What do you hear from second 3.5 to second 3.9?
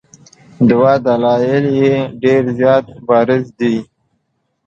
دي.